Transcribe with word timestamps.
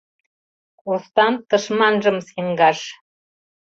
Костан 0.81 1.33
тышманжым 1.49 2.17
сӹнгаш— 2.27 2.79